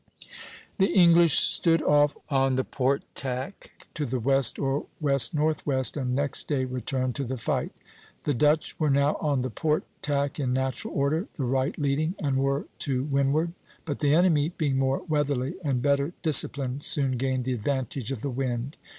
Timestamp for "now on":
8.89-9.41